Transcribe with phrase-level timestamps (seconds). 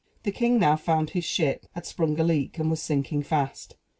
[0.23, 3.75] The king now found his ship had sprung a leak, and was sinking fast.